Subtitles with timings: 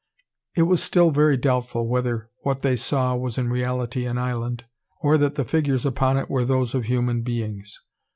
[0.55, 4.65] It was still very doubtful whether what they saw was in reality an island,
[5.01, 7.77] or that the figures upon it were those of human beings.